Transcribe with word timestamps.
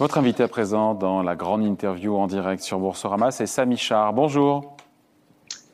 Votre 0.00 0.16
invité 0.16 0.42
à 0.42 0.48
présent 0.48 0.94
dans 0.94 1.22
la 1.22 1.36
grande 1.36 1.62
interview 1.62 2.16
en 2.16 2.26
direct 2.26 2.62
sur 2.62 2.78
Boursorama, 2.78 3.30
c'est 3.30 3.44
Samy 3.44 3.76
Char. 3.76 4.14
Bonjour. 4.14 4.74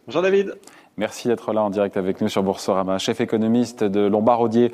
Bonjour 0.09 0.21
David. 0.21 0.57
Merci 0.97 1.29
d'être 1.29 1.53
là 1.53 1.63
en 1.63 1.71
direct 1.71 1.97
avec 1.97 2.21
nous 2.21 2.29
sur 2.29 2.43
Boursorama, 2.43 2.99
chef 2.99 3.21
économiste 3.21 3.85
de 3.85 4.01
Lombard-Odier. 4.01 4.73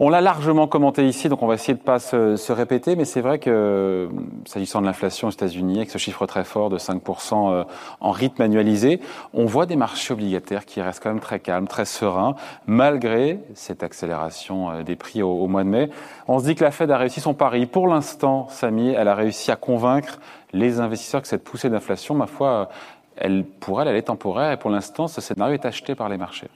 On 0.00 0.08
l'a 0.08 0.20
largement 0.20 0.66
commenté 0.66 1.06
ici, 1.06 1.28
donc 1.28 1.42
on 1.42 1.46
va 1.46 1.54
essayer 1.54 1.74
de 1.74 1.82
pas 1.82 1.98
se, 1.98 2.36
se 2.36 2.52
répéter, 2.52 2.96
mais 2.96 3.04
c'est 3.04 3.20
vrai 3.20 3.38
que 3.38 4.08
s'agissant 4.44 4.80
de 4.80 4.86
l'inflation 4.86 5.28
aux 5.28 5.30
États-Unis, 5.30 5.76
avec 5.76 5.90
ce 5.90 5.98
chiffre 5.98 6.26
très 6.26 6.44
fort 6.44 6.68
de 6.68 6.78
5% 6.78 7.52
euh, 7.52 7.64
en 8.00 8.10
rythme 8.10 8.42
annualisé, 8.42 9.00
on 9.32 9.44
voit 9.44 9.66
des 9.66 9.76
marchés 9.76 10.12
obligataires 10.12 10.64
qui 10.64 10.80
restent 10.80 11.02
quand 11.02 11.10
même 11.10 11.20
très 11.20 11.38
calmes, 11.38 11.68
très 11.68 11.84
sereins, 11.84 12.34
malgré 12.66 13.38
cette 13.54 13.82
accélération 13.82 14.70
euh, 14.70 14.82
des 14.82 14.96
prix 14.96 15.22
au, 15.22 15.30
au 15.30 15.46
mois 15.46 15.62
de 15.62 15.68
mai. 15.68 15.90
On 16.26 16.40
se 16.40 16.44
dit 16.44 16.54
que 16.54 16.64
la 16.64 16.70
Fed 16.70 16.90
a 16.90 16.98
réussi 16.98 17.20
son 17.20 17.34
pari. 17.34 17.66
Pour 17.66 17.86
l'instant, 17.86 18.48
Samy, 18.50 18.90
elle 18.90 19.08
a 19.08 19.14
réussi 19.14 19.52
à 19.52 19.56
convaincre 19.56 20.18
les 20.52 20.80
investisseurs 20.80 21.22
que 21.22 21.28
cette 21.28 21.44
poussée 21.44 21.70
d'inflation, 21.70 22.14
ma 22.14 22.26
foi, 22.26 22.68
elle, 23.16 23.44
pour 23.44 23.80
elle, 23.80 23.88
elle 23.88 23.96
est 23.96 24.02
temporaire 24.02 24.52
et 24.52 24.56
pour 24.56 24.70
l'instant, 24.70 25.08
ce 25.08 25.20
scénario 25.20 25.54
est 25.54 25.66
acheté 25.66 25.94
par 25.94 26.08
les 26.08 26.16
marchés. 26.16 26.48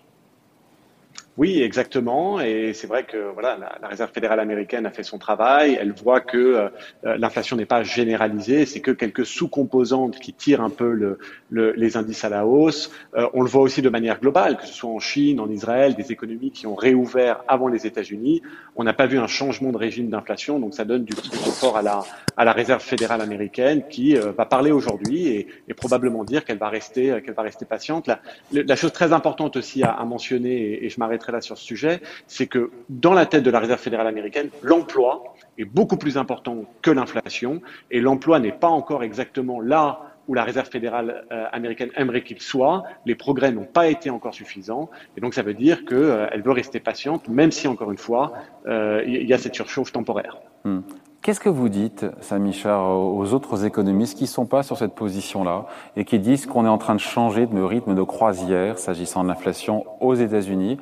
Oui, 1.39 1.63
exactement. 1.63 2.41
Et 2.41 2.73
c'est 2.75 2.89
vrai 2.89 3.05
que 3.05 3.31
voilà, 3.33 3.57
la, 3.81 3.87
Réserve 3.87 4.11
fédérale 4.11 4.41
américaine 4.41 4.87
a 4.87 4.91
fait 4.91 5.05
son 5.05 5.19
travail. 5.19 5.79
Elle 5.81 5.93
voit 5.93 6.21
que 6.21 6.37
euh, 6.37 6.69
l'inflation 7.17 7.57
n'est 7.57 7.65
pas 7.65 7.85
généralisée, 7.85 8.67
c'est 8.67 8.81
que 8.81 8.91
quelques 8.91 9.25
sous-composantes 9.25 10.19
qui 10.19 10.33
tirent 10.33 10.63
un 10.63 10.69
peu 10.69 10.93
le, 10.93 11.21
le, 11.51 11.73
les 11.77 11.97
indices 11.97 12.25
à 12.25 12.29
la 12.29 12.45
hausse. 12.45 12.91
Euh, 13.15 13.29
on 13.35 13.43
le 13.43 13.49
voit 13.49 13.63
aussi 13.63 13.83
de 13.83 13.89
manière 13.89 14.19
globale, 14.19 14.57
que 14.57 14.67
ce 14.67 14.73
soit 14.73 14.91
en 14.91 14.99
Chine, 14.99 15.39
en 15.39 15.49
Israël, 15.49 15.95
des 15.95 16.11
économies 16.11 16.51
qui 16.51 16.67
ont 16.67 16.75
réouvert 16.75 17.45
avant 17.47 17.69
les 17.69 17.87
États-Unis. 17.87 18.43
On 18.75 18.83
n'a 18.83 18.93
pas 18.93 19.07
vu 19.07 19.21
un 19.21 19.29
changement 19.29 19.71
de 19.71 19.79
régime 19.79 20.11
d'inflation, 20.11 20.59
donc 20.59 20.75
ça 20.75 20.85
donne 20.85 21.05
du 21.05 21.15
petit 21.15 21.31
confort 21.31 21.77
à 21.77 21.83
la, 21.83 22.01
à 22.37 22.45
la 22.45 22.53
Réserve 22.53 22.83
fédérale 22.83 23.21
américaine 23.21 23.85
qui 23.89 24.17
euh, 24.17 24.33
va 24.33 24.45
parler 24.45 24.73
aujourd'hui 24.73 25.29
et, 25.29 25.47
et, 25.69 25.75
probablement 25.75 26.25
dire 26.25 26.45
qu'elle 26.45 26.59
va 26.59 26.69
rester, 26.69 27.23
qu'elle 27.25 27.35
va 27.35 27.43
rester 27.43 27.65
patiente. 27.65 28.09
La, 28.09 28.21
la, 28.51 28.77
chose 28.77 28.93
très 28.93 29.13
importante 29.13 29.57
aussi 29.57 29.85
à, 29.85 29.93
à 29.93 30.05
mentionner, 30.05 30.85
et 30.85 30.89
je 30.89 30.99
m'arrêterai 30.99 31.28
sur 31.41 31.57
ce 31.57 31.65
sujet, 31.65 32.01
c'est 32.27 32.47
que 32.47 32.71
dans 32.89 33.15
la 33.15 33.27
tête 33.27 33.43
de 33.43 33.51
la 33.51 33.61
Réserve 33.61 33.81
fédérale 33.81 34.07
américaine, 34.07 34.51
l'emploi 34.63 35.35
est 35.59 35.65
beaucoup 35.65 35.97
plus 35.97 36.17
important 36.17 36.65
que 36.83 36.91
l'inflation 36.91 37.61
et 37.91 38.01
l'emploi 38.01 38.41
n'est 38.41 38.53
pas 38.53 38.69
encore 38.69 39.03
exactement 39.03 39.61
là 39.61 40.01
où 40.29 40.35
la 40.35 40.45
Réserve 40.45 40.69
fédérale 40.69 41.25
euh, 41.33 41.47
américaine 41.53 41.91
aimerait 41.97 42.23
qu'il 42.23 42.41
soit. 42.41 42.85
Les 43.07 43.15
progrès 43.15 43.51
n'ont 43.51 43.65
pas 43.65 43.89
été 43.89 44.11
encore 44.11 44.35
suffisants. 44.35 44.91
Et 45.17 45.21
donc, 45.21 45.33
ça 45.35 45.43
veut 45.43 45.55
dire 45.55 45.87
qu'elle 45.87 45.99
euh, 45.99 46.43
veut 46.45 46.53
rester 46.53 46.81
patiente, 46.81 47.29
même 47.29 47.51
si, 47.51 47.67
encore 47.67 47.91
une 47.91 47.99
fois, 47.99 48.35
euh, 48.67 49.03
il 49.07 49.27
y 49.27 49.33
a 49.33 49.39
cette 49.39 49.55
surchauffe 49.55 49.91
temporaire. 49.91 50.37
Hmm. 50.65 50.81
Qu'est-ce 51.23 51.41
que 51.41 51.49
vous 51.49 51.69
dites, 51.69 52.07
Samy 52.21 52.53
Char, 52.53 52.97
aux 52.97 53.33
autres 53.33 53.65
économistes 53.65 54.17
qui 54.17 54.25
ne 54.25 54.29
sont 54.29 54.47
pas 54.47 54.63
sur 54.63 54.79
cette 54.79 54.95
position-là 54.95 55.67
et 55.97 56.05
qui 56.05 56.19
disent 56.19 56.47
qu'on 56.47 56.65
est 56.65 56.71
en 56.71 56.79
train 56.79 56.95
de 56.95 57.01
changer 57.01 57.47
de 57.47 57.61
rythme 57.61 57.95
de 57.95 58.03
croisière 58.03 58.79
s'agissant 58.79 59.25
de 59.25 59.29
l'inflation 59.29 59.85
aux 60.01 60.15
États-Unis? 60.15 60.79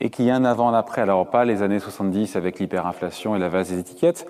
Et 0.00 0.10
qu'il 0.10 0.24
y 0.24 0.30
a 0.30 0.36
un 0.36 0.44
avant 0.44 0.72
et 0.72 0.76
après. 0.76 1.02
Alors 1.02 1.28
pas 1.28 1.44
les 1.44 1.62
années 1.62 1.78
70 1.78 2.36
avec 2.36 2.58
l'hyperinflation 2.58 3.36
et 3.36 3.38
la 3.38 3.48
vase 3.48 3.70
des 3.70 3.78
étiquettes, 3.78 4.26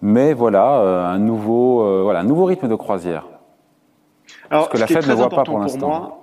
mais 0.00 0.32
voilà 0.32 0.80
euh, 0.80 1.06
un 1.06 1.18
nouveau 1.18 1.82
euh, 1.82 2.02
voilà 2.02 2.20
un 2.20 2.24
nouveau 2.24 2.44
rythme 2.44 2.68
de 2.68 2.74
croisière. 2.74 3.26
Alors, 4.50 4.66
ce 4.66 4.70
que 4.70 4.78
la 4.78 4.86
Fed 4.86 5.06
ne 5.06 5.14
voit 5.14 5.28
pas 5.28 5.44
pour 5.44 5.58
l'instant. 5.58 6.21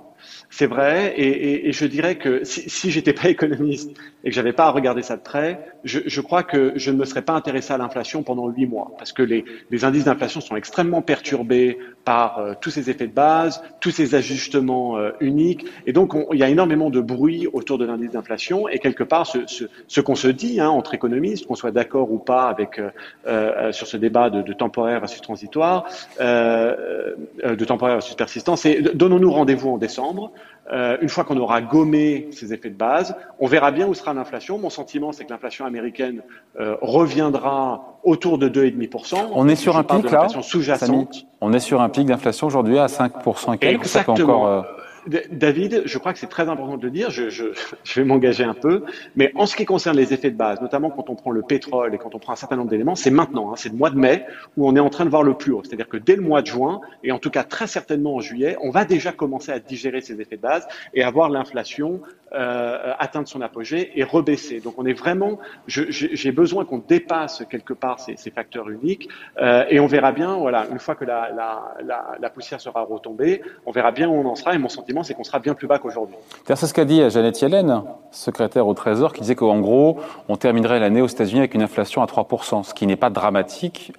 C'est 0.59 0.65
vrai, 0.65 1.13
et, 1.15 1.71
je 1.71 1.85
dirais 1.85 2.15
que 2.17 2.43
si, 2.43 2.69
si 2.69 2.91
j'étais 2.91 3.13
pas 3.13 3.29
économiste 3.37 3.91
et 4.25 4.29
que 4.29 4.35
j'avais 4.35 4.51
pas 4.51 4.65
à 4.65 4.71
regarder 4.71 5.03
ça 5.03 5.15
de 5.15 5.21
près, 5.21 5.57
je, 5.85 6.19
crois 6.19 6.43
que 6.43 6.73
je 6.75 6.91
ne 6.91 6.97
me 6.97 7.05
serais 7.05 7.21
pas 7.21 7.31
intéressé 7.31 7.71
à 7.71 7.77
l'inflation 7.77 8.23
pendant 8.23 8.49
huit 8.49 8.65
mois, 8.65 8.91
parce 8.97 9.13
que 9.13 9.23
les, 9.23 9.45
indices 9.85 10.03
d'inflation 10.03 10.41
sont 10.41 10.57
extrêmement 10.57 11.01
perturbés 11.01 11.77
par 12.03 12.39
euh, 12.39 12.53
tous 12.59 12.71
ces 12.71 12.89
effets 12.89 13.07
de 13.07 13.13
base, 13.13 13.63
tous 13.79 13.91
ces 13.91 14.15
ajustements 14.15 14.97
euh, 14.97 15.11
uniques, 15.21 15.65
et 15.87 15.93
donc 15.93 16.13
on, 16.13 16.27
il 16.33 16.39
y 16.39 16.43
a 16.43 16.49
énormément 16.49 16.89
de 16.89 16.99
bruit 16.99 17.47
autour 17.53 17.77
de 17.77 17.85
l'indice 17.85 18.11
d'inflation, 18.11 18.67
et 18.67 18.79
quelque 18.79 19.05
part 19.05 19.25
ce, 19.27 20.01
qu'on 20.01 20.15
se 20.15 20.27
dit 20.27 20.59
hein, 20.59 20.67
entre 20.67 20.93
économistes, 20.93 21.47
qu'on 21.47 21.55
soit 21.55 21.71
d'accord 21.71 22.11
ou 22.11 22.17
pas 22.17 22.49
avec 22.49 22.81
euh 23.27 23.71
sur 23.71 23.87
ce 23.87 23.95
débat 23.95 24.29
de, 24.29 24.41
de 24.41 24.51
temporaire 24.51 24.99
versus 24.99 25.21
transitoire, 25.21 25.85
de 26.19 27.65
temporaire 27.65 27.95
versus 27.95 28.15
persistant, 28.15 28.57
c'est 28.57 28.81
donnons-nous 28.95 29.31
rendez-vous 29.31 29.69
en 29.69 29.77
décembre. 29.77 30.33
Euh, 30.71 30.97
une 31.01 31.09
fois 31.09 31.23
qu'on 31.23 31.37
aura 31.37 31.61
gommé 31.61 32.27
ces 32.31 32.53
effets 32.53 32.69
de 32.69 32.75
base, 32.75 33.15
on 33.39 33.47
verra 33.47 33.71
bien 33.71 33.87
où 33.87 33.95
sera 33.95 34.13
l'inflation. 34.13 34.59
Mon 34.59 34.69
sentiment, 34.69 35.11
c'est 35.11 35.25
que 35.25 35.31
l'inflation 35.31 35.65
américaine 35.65 36.21
euh, 36.59 36.75
reviendra 36.81 37.99
autour 38.03 38.37
de 38.37 38.47
2,5%. 38.47 39.29
On 39.33 39.47
est 39.47 39.55
sur 39.55 39.77
un 39.77 39.83
pic 39.83 40.11
là, 40.11 40.27
sous-jacente. 40.41 41.25
On 41.41 41.53
est 41.53 41.59
sur 41.59 41.81
un 41.81 41.89
pic 41.89 42.05
d'inflation 42.05 42.45
aujourd'hui 42.45 42.77
à 42.77 42.85
5% 42.85 43.55
et 43.55 43.57
quelques. 43.57 43.81
Exactement. 43.81 44.15
Ça 44.15 44.23
encore, 44.23 44.47
euh... 44.47 44.61
David, 45.07 45.83
je 45.85 45.97
crois 45.97 46.13
que 46.13 46.19
c'est 46.19 46.27
très 46.27 46.49
important 46.49 46.77
de 46.77 46.83
le 46.83 46.91
dire, 46.91 47.09
je, 47.09 47.29
je, 47.29 47.45
je 47.83 48.01
vais 48.01 48.05
m'engager 48.05 48.43
un 48.43 48.53
peu, 48.53 48.83
mais 49.15 49.31
en 49.35 49.45
ce 49.45 49.55
qui 49.55 49.65
concerne 49.65 49.97
les 49.97 50.13
effets 50.13 50.31
de 50.31 50.35
base, 50.35 50.61
notamment 50.61 50.89
quand 50.89 51.09
on 51.09 51.15
prend 51.15 51.31
le 51.31 51.41
pétrole 51.41 51.93
et 51.93 51.97
quand 51.97 52.15
on 52.15 52.19
prend 52.19 52.33
un 52.33 52.37
certain 52.37 52.55
nombre 52.55 52.69
d'éléments, 52.69 52.95
c'est 52.95 53.11
maintenant, 53.11 53.51
hein, 53.51 53.55
c'est 53.55 53.69
le 53.69 53.75
mois 53.75 53.89
de 53.89 53.97
mai 53.97 54.25
où 54.57 54.67
on 54.67 54.75
est 54.75 54.79
en 54.79 54.89
train 54.89 55.05
de 55.05 55.09
voir 55.09 55.23
le 55.23 55.33
plus 55.33 55.51
haut. 55.51 55.61
C'est-à-dire 55.63 55.87
que 55.87 55.97
dès 55.97 56.15
le 56.15 56.21
mois 56.21 56.41
de 56.41 56.47
juin, 56.47 56.81
et 57.03 57.11
en 57.11 57.19
tout 57.19 57.29
cas 57.29 57.43
très 57.43 57.67
certainement 57.67 58.15
en 58.15 58.19
juillet, 58.19 58.57
on 58.61 58.71
va 58.71 58.85
déjà 58.85 59.11
commencer 59.11 59.51
à 59.51 59.59
digérer 59.59 60.01
ces 60.01 60.19
effets 60.21 60.37
de 60.37 60.41
base 60.41 60.67
et 60.93 61.03
à 61.03 61.11
voir 61.11 61.29
l'inflation 61.29 62.01
euh, 62.33 62.93
atteindre 62.99 63.27
son 63.27 63.41
apogée 63.41 63.91
et 63.95 64.03
rebaisser. 64.03 64.59
Donc 64.59 64.75
on 64.77 64.85
est 64.85 64.93
vraiment, 64.93 65.39
j'ai 65.67 66.31
besoin 66.31 66.65
qu'on 66.65 66.77
dépasse 66.77 67.43
quelque 67.49 67.73
part 67.73 67.99
ces, 67.99 68.17
ces 68.17 68.31
facteurs 68.31 68.69
uniques 68.69 69.09
euh, 69.39 69.65
et 69.69 69.79
on 69.79 69.87
verra 69.87 70.11
bien, 70.11 70.37
voilà, 70.37 70.67
une 70.71 70.79
fois 70.79 70.95
que 70.95 71.05
la, 71.05 71.31
la, 71.31 71.75
la, 71.83 72.17
la, 72.19 72.29
poussière 72.29 72.61
sera 72.61 72.81
retombée, 72.81 73.41
on 73.65 73.71
verra 73.71 73.91
bien 73.91 74.07
où 74.09 74.13
on 74.13 74.25
en 74.25 74.35
sera 74.35 74.53
et 74.53 74.57
mon 74.57 74.69
sentiment 74.69 74.88
c'est 75.03 75.13
qu'on 75.13 75.23
sera 75.23 75.39
bien 75.39 75.53
plus 75.53 75.67
bas 75.67 75.79
qu'aujourd'hui. 75.79 76.15
C'est 76.45 76.55
ce 76.55 76.73
qu'a 76.73 76.85
dit 76.85 77.09
Jeannette 77.09 77.41
Yellen, 77.41 77.83
secrétaire 78.11 78.67
au 78.67 78.73
Trésor, 78.73 79.13
qui 79.13 79.21
disait 79.21 79.35
qu'en 79.35 79.59
gros 79.59 79.97
on 80.27 80.35
terminerait 80.35 80.79
l'année 80.79 81.01
aux 81.01 81.07
États-Unis 81.07 81.39
avec 81.39 81.53
une 81.53 81.61
inflation 81.61 82.01
à 82.01 82.05
3%, 82.05 82.63
ce 82.63 82.73
qui 82.73 82.87
n'est 82.87 82.95
pas 82.95 83.09
dramatique, 83.09 83.93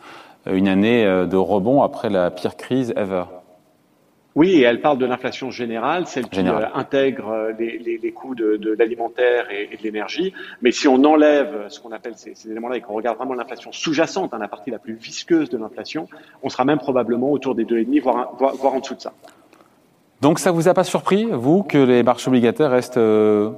une 0.46 0.68
année 0.68 1.04
euh, 1.04 1.26
de 1.26 1.36
rebond 1.36 1.82
après 1.82 2.10
la 2.10 2.30
pire 2.30 2.56
crise 2.56 2.92
ever. 2.96 3.24
Oui, 4.36 4.52
et 4.52 4.62
elle 4.62 4.80
parle 4.80 4.98
de 4.98 5.06
l'inflation 5.06 5.50
générale, 5.50 6.06
celle 6.06 6.28
qui 6.28 6.40
euh, 6.40 6.66
intègre 6.74 7.30
euh, 7.30 7.52
les, 7.58 7.78
les, 7.78 7.98
les, 7.98 8.12
coûts 8.12 8.36
de, 8.36 8.56
de 8.56 8.72
l'alimentaire 8.72 9.50
et, 9.50 9.68
et, 9.72 9.76
de 9.76 9.82
l'énergie. 9.82 10.32
Mais 10.62 10.70
si 10.70 10.86
on 10.86 11.02
enlève 11.04 11.66
ce 11.68 11.80
qu'on 11.80 11.90
appelle 11.90 12.14
ces, 12.16 12.36
ces 12.36 12.48
éléments-là 12.48 12.76
et 12.76 12.80
qu'on 12.80 12.94
regarde 12.94 13.16
vraiment 13.18 13.34
l'inflation 13.34 13.72
sous-jacente, 13.72 14.32
hein, 14.32 14.38
la 14.38 14.46
partie 14.46 14.70
la 14.70 14.78
plus 14.78 14.94
visqueuse 14.94 15.50
de 15.50 15.58
l'inflation, 15.58 16.06
on 16.44 16.48
sera 16.48 16.64
même 16.64 16.78
probablement 16.78 17.32
autour 17.32 17.56
des 17.56 17.64
2,5, 17.64 18.02
voire, 18.02 18.32
voire, 18.38 18.54
voire 18.54 18.74
en 18.74 18.78
dessous 18.78 18.94
de 18.94 19.00
ça. 19.00 19.12
Donc 20.20 20.38
ça 20.38 20.50
vous 20.50 20.68
a 20.68 20.74
pas 20.74 20.84
surpris, 20.84 21.28
vous, 21.32 21.62
que 21.62 21.78
les 21.78 22.02
marchés 22.02 22.28
obligataires 22.28 22.70
restent 22.70 22.98
euh, 22.98 23.52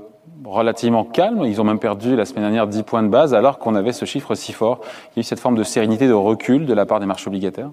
relativement 0.45 1.05
calmes? 1.05 1.43
Ils 1.45 1.61
ont 1.61 1.65
même 1.65 1.81
perdu 1.81 2.15
la 2.15 2.25
semaine 2.25 2.45
dernière 2.45 2.69
10 2.69 2.85
points 2.85 3.03
de 3.03 3.09
base 3.09 3.35
alors 3.35 3.59
qu'on 3.59 3.75
avait 3.75 3.93
ce 3.93 4.05
chiffre 4.05 4.37
si 4.37 4.53
fort. 4.53 4.81
Il 4.83 5.17
y 5.17 5.19
a 5.19 5.21
eu 5.21 5.25
cette 5.25 5.41
forme 5.41 5.57
de 5.57 5.65
sérénité, 5.65 6.07
de 6.07 6.13
recul 6.13 6.67
de 6.67 6.73
la 6.73 6.87
part 6.87 7.01
des 7.01 7.07
marchés 7.07 7.27
obligataires? 7.27 7.71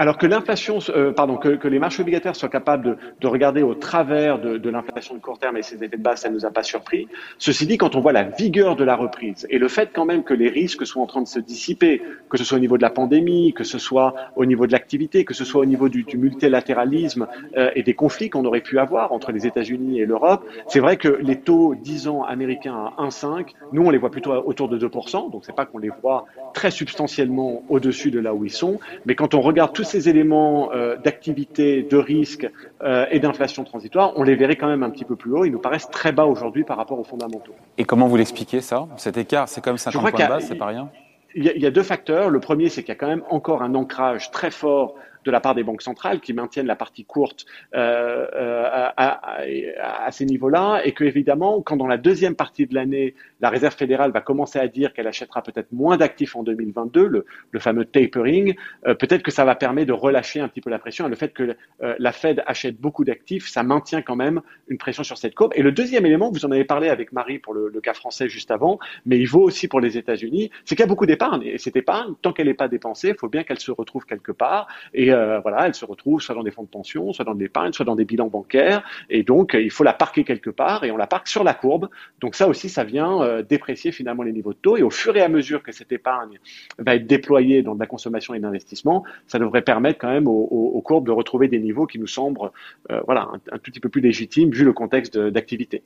Alors 0.00 0.16
que 0.16 0.26
l'inflation, 0.26 0.78
euh, 0.88 1.12
pardon, 1.12 1.36
que, 1.36 1.50
que, 1.50 1.68
les 1.68 1.78
marchés 1.78 2.00
obligataires 2.00 2.34
soient 2.34 2.48
capables 2.48 2.86
de, 2.86 2.96
de 3.20 3.26
regarder 3.26 3.60
au 3.60 3.74
travers 3.74 4.38
de, 4.38 4.56
de 4.56 4.70
l'inflation 4.70 5.14
de 5.14 5.20
court 5.20 5.38
terme 5.38 5.58
et 5.58 5.62
ses 5.62 5.74
effets 5.74 5.98
de 5.98 6.02
base, 6.02 6.22
ça 6.22 6.30
ne 6.30 6.34
nous 6.34 6.46
a 6.46 6.50
pas 6.50 6.62
surpris. 6.62 7.06
Ceci 7.36 7.66
dit, 7.66 7.76
quand 7.76 7.94
on 7.96 8.00
voit 8.00 8.12
la 8.12 8.22
vigueur 8.22 8.76
de 8.76 8.84
la 8.84 8.96
reprise 8.96 9.46
et 9.50 9.58
le 9.58 9.68
fait 9.68 9.90
quand 9.92 10.06
même 10.06 10.24
que 10.24 10.32
les 10.32 10.48
risques 10.48 10.86
soient 10.86 11.02
en 11.02 11.06
train 11.06 11.20
de 11.20 11.28
se 11.28 11.38
dissiper, 11.38 12.00
que 12.30 12.38
ce 12.38 12.44
soit 12.44 12.56
au 12.56 12.60
niveau 12.62 12.78
de 12.78 12.82
la 12.82 12.88
pandémie, 12.88 13.52
que 13.52 13.62
ce 13.62 13.76
soit 13.76 14.14
au 14.36 14.46
niveau 14.46 14.66
de 14.66 14.72
l'activité, 14.72 15.26
que 15.26 15.34
ce 15.34 15.44
soit 15.44 15.60
au 15.60 15.66
niveau 15.66 15.90
du, 15.90 16.04
du 16.04 16.16
multilatéralisme 16.16 17.26
euh, 17.58 17.70
et 17.74 17.82
des 17.82 17.92
conflits 17.92 18.30
qu'on 18.30 18.46
aurait 18.46 18.62
pu 18.62 18.78
avoir 18.78 19.12
entre 19.12 19.32
les 19.32 19.46
États-Unis 19.46 20.00
et 20.00 20.06
l'Europe, 20.06 20.46
c'est 20.66 20.80
vrai 20.80 20.96
que 20.96 21.18
les 21.20 21.40
taux 21.40 21.74
10 21.74 22.08
ans 22.08 22.22
américains 22.22 22.90
à 22.96 23.02
1,5, 23.02 23.48
nous 23.74 23.82
on 23.82 23.90
les 23.90 23.98
voit 23.98 24.10
plutôt 24.10 24.32
autour 24.32 24.70
de 24.70 24.78
2%, 24.78 25.30
donc 25.30 25.44
c'est 25.44 25.54
pas 25.54 25.66
qu'on 25.66 25.78
les 25.78 25.90
voit 26.02 26.24
très 26.54 26.70
substantiellement 26.70 27.64
au-dessus 27.68 28.10
de 28.10 28.18
là 28.18 28.32
où 28.32 28.46
ils 28.46 28.50
sont, 28.50 28.80
mais 29.04 29.14
quand 29.14 29.34
on 29.34 29.42
regarde 29.42 29.74
tous 29.74 29.89
ces 29.90 30.08
éléments 30.08 30.72
euh, 30.72 30.96
d'activité, 30.96 31.82
de 31.82 31.96
risque 31.96 32.48
euh, 32.82 33.06
et 33.10 33.20
d'inflation 33.20 33.64
transitoire, 33.64 34.12
on 34.16 34.22
les 34.22 34.34
verrait 34.34 34.56
quand 34.56 34.68
même 34.68 34.82
un 34.82 34.90
petit 34.90 35.04
peu 35.04 35.16
plus 35.16 35.32
haut. 35.32 35.44
Ils 35.44 35.52
nous 35.52 35.58
paraissent 35.58 35.90
très 35.90 36.12
bas 36.12 36.24
aujourd'hui 36.24 36.64
par 36.64 36.76
rapport 36.76 36.98
aux 36.98 37.04
fondamentaux. 37.04 37.54
Et 37.78 37.84
comment 37.84 38.06
vous 38.06 38.16
l'expliquez 38.16 38.60
ça 38.60 38.88
Cet 38.96 39.16
écart, 39.16 39.48
c'est 39.48 39.62
comme 39.62 39.78
50 39.78 40.00
points 40.00 40.10
de 40.12 40.28
base, 40.28 40.44
c'est 40.46 40.54
pas 40.54 40.66
rien? 40.66 40.90
il 41.34 41.44
y, 41.44 41.66
a, 41.66 41.70
deux 41.70 41.82
facteurs. 41.82 42.28
Le 42.28 42.40
premier, 42.40 42.68
c'est 42.68 42.82
qu'il 42.82 42.88
y 42.88 42.96
a 42.96 42.96
quand 42.96 43.06
même 43.06 43.22
encore 43.30 43.62
un 43.62 43.74
ancrage 43.74 44.30
très 44.30 44.50
fort 44.50 44.96
de 45.24 45.30
la 45.30 45.40
part 45.40 45.54
des 45.54 45.64
banques 45.64 45.82
centrales 45.82 46.20
qui 46.20 46.32
maintiennent 46.32 46.66
la 46.66 46.76
partie 46.76 47.04
courte 47.04 47.46
euh, 47.74 48.26
euh 48.34 48.88
à, 48.96 50.10
ces 50.10 50.26
niveaux-là, 50.26 50.82
et 50.84 50.92
que 50.92 51.04
évidemment, 51.04 51.62
quand 51.62 51.76
dans 51.76 51.86
la 51.86 51.96
deuxième 51.96 52.34
partie 52.34 52.66
de 52.66 52.74
l'année, 52.74 53.14
la 53.40 53.48
Réserve 53.48 53.74
fédérale 53.74 54.10
va 54.10 54.20
commencer 54.20 54.58
à 54.58 54.68
dire 54.68 54.92
qu'elle 54.92 55.06
achètera 55.06 55.42
peut-être 55.42 55.72
moins 55.72 55.96
d'actifs 55.96 56.36
en 56.36 56.42
2022, 56.42 57.06
le, 57.06 57.60
fameux 57.60 57.84
tapering, 57.84 58.54
euh, 58.86 58.94
peut-être 58.94 59.22
que 59.22 59.30
ça 59.30 59.44
va 59.44 59.54
permettre 59.54 59.88
de 59.88 59.92
relâcher 59.92 60.40
un 60.40 60.48
petit 60.48 60.60
peu 60.60 60.70
la 60.70 60.78
pression. 60.78 61.06
Et 61.06 61.10
le 61.10 61.16
fait 61.16 61.32
que 61.32 61.56
la 61.80 62.12
Fed 62.12 62.42
achète 62.46 62.80
beaucoup 62.80 63.04
d'actifs, 63.04 63.48
ça 63.48 63.62
maintient 63.62 64.02
quand 64.02 64.16
même 64.16 64.40
une 64.68 64.78
pression 64.78 65.04
sur 65.04 65.18
cette 65.18 65.34
courbe. 65.34 65.52
Et 65.54 65.62
le 65.62 65.72
deuxième 65.72 66.06
élément, 66.06 66.30
vous 66.30 66.44
en 66.44 66.50
avez 66.50 66.64
parlé 66.64 66.88
avec 66.88 67.12
Marie 67.12 67.38
pour 67.38 67.54
le, 67.54 67.80
cas 67.80 67.94
français 67.94 68.28
juste 68.28 68.50
avant, 68.50 68.78
mais 69.06 69.18
il 69.18 69.26
vaut 69.26 69.42
aussi 69.42 69.66
pour 69.66 69.80
les 69.80 69.96
États-Unis, 69.96 70.50
c'est 70.64 70.74
qu'il 70.74 70.82
y 70.82 70.84
a 70.84 70.86
beaucoup 70.86 71.06
d'épargne. 71.06 71.42
Et 71.44 71.58
cette 71.58 71.76
épargne, 71.76 72.14
tant 72.20 72.32
qu'elle 72.32 72.46
n'est 72.46 72.54
pas 72.54 72.68
dépensée, 72.68 73.08
il 73.08 73.14
faut 73.14 73.28
bien 73.28 73.42
qu'elle 73.42 73.58
se 73.58 73.70
retrouve 73.70 74.04
quelque 74.04 74.32
part. 74.32 74.68
Euh, 75.10 75.40
voilà, 75.40 75.66
elle 75.66 75.74
se 75.74 75.84
retrouve 75.84 76.20
soit 76.20 76.34
dans 76.34 76.42
des 76.42 76.50
fonds 76.50 76.62
de 76.62 76.68
pension, 76.68 77.12
soit 77.12 77.24
dans 77.24 77.34
de 77.34 77.40
l'épargne, 77.40 77.72
soit 77.72 77.84
dans 77.84 77.96
des 77.96 78.04
bilans 78.04 78.28
bancaires. 78.28 78.82
Et 79.08 79.22
donc, 79.22 79.56
il 79.58 79.70
faut 79.70 79.84
la 79.84 79.92
parquer 79.92 80.24
quelque 80.24 80.50
part 80.50 80.84
et 80.84 80.90
on 80.90 80.96
la 80.96 81.06
parque 81.06 81.28
sur 81.28 81.44
la 81.44 81.54
courbe. 81.54 81.88
Donc 82.20 82.34
ça 82.34 82.48
aussi, 82.48 82.68
ça 82.68 82.84
vient 82.84 83.22
euh, 83.22 83.42
déprécier 83.42 83.92
finalement 83.92 84.22
les 84.22 84.32
niveaux 84.32 84.52
de 84.52 84.58
taux. 84.58 84.76
Et 84.76 84.82
au 84.82 84.90
fur 84.90 85.16
et 85.16 85.22
à 85.22 85.28
mesure 85.28 85.62
que 85.62 85.72
cette 85.72 85.92
épargne 85.92 86.38
va 86.78 86.94
être 86.94 87.06
déployée 87.06 87.62
dans 87.62 87.74
de 87.74 87.80
la 87.80 87.86
consommation 87.86 88.34
et 88.34 88.40
d'investissement, 88.40 89.04
ça 89.26 89.38
devrait 89.38 89.62
permettre 89.62 89.98
quand 89.98 90.10
même 90.10 90.26
aux, 90.26 90.82
courbes 90.84 91.06
de 91.06 91.12
retrouver 91.12 91.48
des 91.48 91.60
niveaux 91.60 91.86
qui 91.86 91.98
nous 91.98 92.06
semblent 92.06 92.50
euh, 92.90 93.00
voilà, 93.06 93.28
un, 93.32 93.40
un, 93.52 93.58
tout 93.58 93.70
petit 93.70 93.80
peu 93.80 93.88
plus 93.88 94.00
légitimes 94.00 94.50
vu 94.50 94.64
le 94.64 94.72
contexte 94.72 95.18
d'activité. 95.18 95.82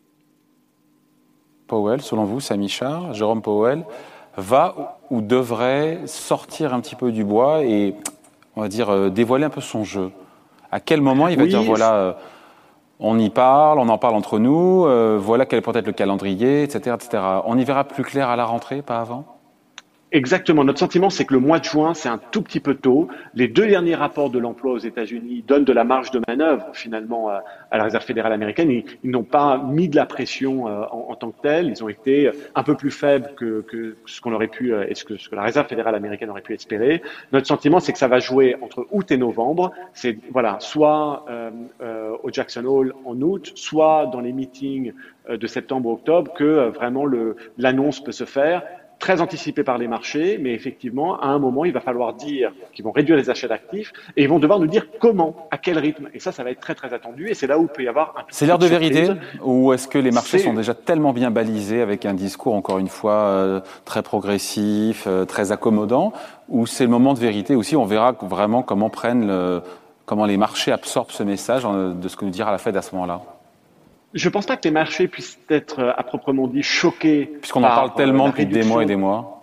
Powell, 1.67 2.01
selon 2.01 2.25
vous, 2.25 2.41
Samy 2.41 2.69
Char, 2.69 3.13
Jérôme 3.15 3.43
Powell, 3.43 3.85
va 4.37 4.99
ou 5.11 5.21
devrait 5.21 6.07
sortir 6.07 6.75
un 6.75 6.81
petit 6.81 6.97
peu 6.97 7.13
du 7.13 7.25
bois 7.25 7.65
et, 7.65 7.95
on 8.57 8.63
va 8.63 8.69
dire, 8.69 8.91
euh, 8.91 9.11
dévoiler 9.11 9.45
un 9.45 9.51
peu 9.51 9.61
son 9.61 9.85
jeu 9.85 10.11
À 10.71 10.81
quel 10.81 11.01
moment 11.01 11.29
il 11.29 11.39
va 11.39 11.47
dire, 11.47 11.63
voilà, 11.63 11.95
euh, 11.95 12.13
on 13.01 13.19
y 13.19 13.31
parle, 13.31 13.79
on 13.79 13.89
en 13.89 13.99
parle 13.99 14.15
entre 14.15 14.39
nous, 14.39 14.85
euh, 14.87 15.19
voilà 15.21 15.47
quel 15.47 15.63
peut 15.63 15.73
être 15.75 15.87
le 15.87 15.93
calendrier, 15.93 16.63
etc., 16.63 16.97
etc. 16.97 17.23
On 17.47 17.59
y 17.59 17.65
verra 17.65 17.85
plus 17.85 18.05
clair 18.05 18.29
à 18.29 18.37
la 18.37 18.45
rentrée, 18.45 18.83
pas 18.83 19.01
avant? 19.01 19.25
Exactement. 20.15 20.63
Notre 20.63 20.79
sentiment, 20.79 21.11
c'est 21.11 21.25
que 21.25 21.35
le 21.35 21.41
mois 21.41 21.59
de 21.59 21.65
juin, 21.65 21.93
c'est 21.93 22.09
un 22.09 22.19
tout 22.19 22.41
petit 22.41 22.61
peu 22.61 22.77
tôt. 22.77 23.09
Les 23.35 23.49
deux 23.49 23.67
derniers 23.67 23.97
rapports 23.97 24.31
de 24.31 24.39
l'emploi 24.39 24.71
aux 24.71 24.79
États-Unis 24.79 25.43
donnent 25.45 25.65
de 25.65 25.73
la 25.73 25.83
marge 25.83 26.13
de 26.13 26.21
manœuvre 26.29 26.69
finalement 26.73 27.31
à, 27.31 27.43
la 27.73 27.83
Réserve 27.83 28.05
fédérale 28.05 28.33
américaine. 28.33 28.71
Ils, 28.71 29.11
n'ont 29.11 29.25
pas 29.25 29.59
mis 29.59 29.89
de 29.89 29.97
la 29.97 30.07
pression 30.07 30.69
euh, 30.69 30.85
en, 30.93 31.17
tant 31.17 31.33
que 31.33 31.41
telle. 31.43 31.67
Ils 31.67 31.83
ont 31.83 31.89
été 31.89 32.31
un 32.55 32.63
peu 32.63 32.77
plus 32.77 32.93
faibles 32.93 33.33
que, 33.37 33.63
que 33.63 33.97
ce 34.07 34.21
qu'on 34.21 34.33
aurait 34.33 34.47
pu 34.47 34.73
euh, 34.73 34.87
et 34.89 34.95
ce 34.95 35.05
que, 35.05 35.17
ce 35.17 35.29
que, 35.29 35.35
la 35.35 35.43
Réserve 35.43 35.67
fédérale 35.67 35.97
américaine 35.97 36.31
aurait 36.31 36.43
pu 36.43 36.55
espérer. 36.55 37.03
Notre 37.33 37.49
sentiment, 37.49 37.81
c'est 37.81 37.93
que 37.93 37.99
ça 37.99 38.07
va 38.07 38.21
jouer 38.21 38.55
entre 38.63 38.87
août 38.93 39.11
et 39.11 39.17
novembre. 39.17 39.73
C'est 39.95 40.17
voilà, 40.31 40.59
soit 40.61 41.25
euh, 41.29 41.51
euh 41.81 42.13
au 42.23 42.31
Jackson 42.31 42.65
Hole 42.67 42.95
en 43.05 43.21
août, 43.21 43.51
soit 43.57 44.07
dans 44.07 44.21
les 44.21 44.33
meetings 44.33 44.93
de 45.29 45.47
septembre-octobre 45.47 46.33
que 46.33 46.69
vraiment 46.69 47.05
l'annonce 47.59 48.03
peut 48.03 48.13
se 48.13 48.25
faire 48.25 48.63
très 48.99 49.21
anticipé 49.21 49.63
par 49.65 49.79
les 49.79 49.89
marchés, 49.89 50.39
mais 50.41 50.53
effectivement, 50.53 51.21
à 51.21 51.27
un 51.27 51.39
moment, 51.39 51.65
il 51.65 51.73
va 51.73 51.81
falloir 51.81 52.15
dire 52.15 52.53
qu'ils 52.73 52.85
vont 52.85 52.93
réduire 52.93 53.17
les 53.17 53.31
achats 53.31 53.49
d'actifs 53.49 53.93
et 54.17 54.23
ils 54.23 54.29
vont 54.29 54.39
devoir 54.39 54.59
nous 54.59 54.67
dire 54.67 54.87
comment, 54.99 55.49
à 55.51 55.59
quel 55.59 55.79
rythme. 55.79 56.09
Et 56.15 56.21
ça, 56.21 56.33
ça 56.33 56.43
va 56.43 56.51
être 56.51 56.61
très 56.61 56.75
très 56.75 56.95
attendu 56.95 57.29
et 57.29 57.35
c'est 57.35 57.47
là 57.47 57.59
où 57.59 57.63
il 57.63 57.69
peut 57.69 57.83
y 57.83 57.89
avoir 57.89 58.15
un 58.17 58.23
C'est 58.31 58.47
l'heure 58.47 58.59
de 58.59 58.67
vérité 58.67 59.11
ou 59.43 59.73
est-ce 59.73 59.89
que 59.89 59.99
les 59.99 60.11
marchés 60.11 60.39
sont 60.39 60.55
déjà 60.55 60.75
tellement 60.75 61.13
bien 61.13 61.31
balisés 61.31 61.81
avec 61.81 62.07
un 62.07 62.15
discours, 62.15 62.55
encore 62.55 62.79
une 62.79 62.89
fois, 62.89 63.13
euh, 63.13 63.61
très 63.85 64.03
progressif, 64.03 65.05
euh, 65.07 65.25
très 65.25 65.53
accommodant, 65.53 66.13
ou 66.49 66.67
c'est 66.67 66.85
le 66.85 66.91
moment 66.91 67.15
de 67.15 67.19
vérité 67.19 67.55
aussi, 67.55 67.77
on 67.77 67.85
verra 67.85 68.13
vraiment 68.23 68.63
comment 68.63 68.91
prennent 68.91 69.27
le, 69.27 69.63
comment 70.07 70.25
les 70.25 70.37
marchés 70.37 70.73
absorbent 70.73 71.11
ce 71.11 71.23
message 71.23 71.65
de 71.65 72.09
ce 72.09 72.17
que 72.17 72.25
nous 72.25 72.31
dira 72.31 72.53
la 72.53 72.59
Fed 72.59 72.77
à 72.77 72.83
ce 72.83 72.95
moment-là 72.95 73.23
je 74.15 74.29
ne 74.29 74.33
pense 74.33 74.47
pas 74.47 74.57
que 74.57 74.65
les 74.65 74.71
marchés 74.71 75.09
puissent 75.09 75.39
être 75.51 75.81
euh, 75.81 75.93
à 75.97 76.03
proprement 76.05 76.47
dit 76.47 76.63
choqués. 76.63 77.33
Puisqu'on 77.41 77.65
en 77.65 77.69
parle 77.69 77.95
tellement 77.95 78.29
depuis 78.29 78.47
des 78.47 78.63
mois 78.63 78.83
et 78.83 78.87
des 78.87 78.97
mois. 78.97 79.34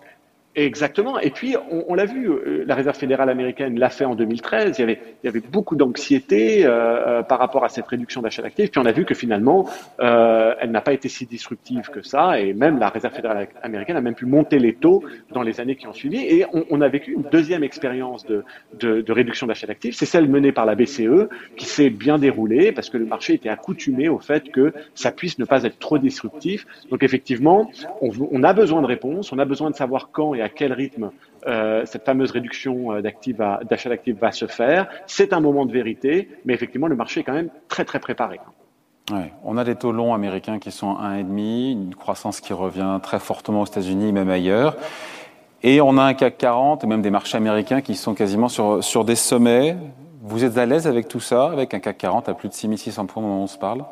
Exactement. 0.54 1.18
Et 1.18 1.30
puis, 1.30 1.56
on, 1.70 1.84
on 1.88 1.94
l'a 1.94 2.04
vu, 2.04 2.28
euh, 2.28 2.64
la 2.66 2.74
Réserve 2.74 2.96
fédérale 2.96 3.30
américaine 3.30 3.78
l'a 3.78 3.88
fait 3.88 4.04
en 4.04 4.14
2013. 4.14 4.78
Il 4.78 4.80
y 4.82 4.84
avait, 4.84 5.00
il 5.22 5.26
y 5.26 5.28
avait 5.28 5.40
beaucoup 5.40 5.76
d'anxiété 5.76 6.66
euh, 6.66 6.70
euh, 6.70 7.22
par 7.22 7.38
rapport 7.38 7.64
à 7.64 7.70
cette 7.70 7.86
réduction 7.86 8.20
d'achat 8.20 8.42
d'actifs. 8.42 8.70
Puis 8.70 8.78
on 8.78 8.84
a 8.84 8.92
vu 8.92 9.06
que 9.06 9.14
finalement, 9.14 9.66
euh, 10.00 10.54
elle 10.60 10.70
n'a 10.70 10.82
pas 10.82 10.92
été 10.92 11.08
si 11.08 11.24
disruptive 11.24 11.88
que 11.88 12.02
ça. 12.02 12.38
Et 12.38 12.52
même 12.52 12.78
la 12.78 12.90
Réserve 12.90 13.14
fédérale 13.14 13.48
américaine 13.62 13.96
a 13.96 14.02
même 14.02 14.14
pu 14.14 14.26
monter 14.26 14.58
les 14.58 14.74
taux 14.74 15.02
dans 15.32 15.40
les 15.40 15.58
années 15.58 15.74
qui 15.74 15.86
ont 15.86 15.94
suivi. 15.94 16.18
Et 16.18 16.44
on, 16.52 16.66
on 16.68 16.82
a 16.82 16.88
vécu 16.88 17.12
une 17.12 17.24
deuxième 17.32 17.64
expérience 17.64 18.26
de, 18.26 18.44
de, 18.78 19.00
de 19.00 19.12
réduction 19.12 19.46
d'achat 19.46 19.66
d'actifs. 19.66 19.94
C'est 19.96 20.04
celle 20.04 20.28
menée 20.28 20.52
par 20.52 20.66
la 20.66 20.74
BCE 20.74 21.28
qui 21.56 21.64
s'est 21.64 21.88
bien 21.88 22.18
déroulée 22.18 22.72
parce 22.72 22.90
que 22.90 22.98
le 22.98 23.06
marché 23.06 23.32
était 23.32 23.48
accoutumé 23.48 24.10
au 24.10 24.18
fait 24.18 24.50
que 24.50 24.74
ça 24.94 25.12
puisse 25.12 25.38
ne 25.38 25.46
pas 25.46 25.64
être 25.64 25.78
trop 25.78 25.96
disruptif. 25.96 26.66
Donc 26.90 27.02
effectivement, 27.02 27.70
on, 28.02 28.10
on 28.30 28.42
a 28.42 28.52
besoin 28.52 28.82
de 28.82 28.86
réponses. 28.86 29.32
On 29.32 29.38
a 29.38 29.46
besoin 29.46 29.70
de 29.70 29.76
savoir 29.76 30.10
quand 30.12 30.34
à 30.42 30.48
quel 30.48 30.72
rythme 30.72 31.10
euh, 31.46 31.84
cette 31.86 32.04
fameuse 32.04 32.30
réduction 32.30 32.92
euh, 32.92 33.00
d'achat 33.00 33.88
d'actifs 33.88 34.18
va 34.18 34.32
se 34.32 34.46
faire. 34.46 34.88
C'est 35.06 35.32
un 35.32 35.40
moment 35.40 35.66
de 35.66 35.72
vérité, 35.72 36.28
mais 36.44 36.54
effectivement, 36.54 36.86
le 36.86 36.96
marché 36.96 37.20
est 37.20 37.24
quand 37.24 37.32
même 37.32 37.50
très 37.68 37.84
très 37.84 37.98
préparé. 37.98 38.38
On 39.44 39.56
a 39.58 39.64
des 39.64 39.74
taux 39.74 39.92
longs 39.92 40.14
américains 40.14 40.58
qui 40.58 40.70
sont 40.70 40.96
à 40.96 41.16
1,5, 41.16 41.72
une 41.72 41.94
croissance 41.94 42.40
qui 42.40 42.52
revient 42.52 42.98
très 43.02 43.18
fortement 43.18 43.62
aux 43.62 43.66
États-Unis, 43.66 44.12
même 44.12 44.30
ailleurs. 44.30 44.76
Et 45.62 45.80
on 45.80 45.98
a 45.98 46.02
un 46.02 46.14
CAC 46.14 46.38
40 46.38 46.84
et 46.84 46.86
même 46.86 47.02
des 47.02 47.10
marchés 47.10 47.36
américains 47.36 47.82
qui 47.82 47.94
sont 47.94 48.14
quasiment 48.14 48.48
sur, 48.48 48.82
sur 48.82 49.04
des 49.04 49.16
sommets. 49.16 49.76
Vous 50.22 50.44
êtes 50.44 50.56
à 50.56 50.66
l'aise 50.66 50.86
avec 50.86 51.08
tout 51.08 51.20
ça, 51.20 51.46
avec 51.46 51.74
un 51.74 51.80
CAC 51.80 51.98
40 51.98 52.28
à 52.28 52.34
plus 52.34 52.48
de 52.48 52.54
6600 52.54 53.06
points 53.06 53.22
au 53.22 53.26
moment 53.26 53.40
où 53.40 53.44
on 53.44 53.48
se 53.48 53.58
parle? 53.58 53.84